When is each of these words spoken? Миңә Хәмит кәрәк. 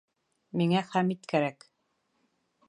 Миңә 0.61 0.81
Хәмит 0.93 1.29
кәрәк. 1.35 1.69